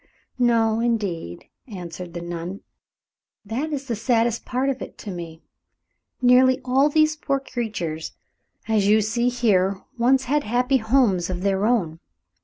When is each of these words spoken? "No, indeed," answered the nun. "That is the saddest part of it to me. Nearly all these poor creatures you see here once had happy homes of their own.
"No, 0.39 0.79
indeed," 0.79 1.45
answered 1.67 2.13
the 2.13 2.21
nun. 2.23 2.61
"That 3.45 3.71
is 3.71 3.85
the 3.85 3.95
saddest 3.95 4.45
part 4.45 4.69
of 4.71 4.81
it 4.81 4.97
to 4.97 5.11
me. 5.11 5.43
Nearly 6.23 6.59
all 6.65 6.89
these 6.89 7.15
poor 7.15 7.39
creatures 7.39 8.11
you 8.67 9.01
see 9.01 9.29
here 9.29 9.83
once 9.99 10.23
had 10.23 10.43
happy 10.43 10.77
homes 10.77 11.29
of 11.29 11.41
their 11.43 11.67
own. 11.67 11.99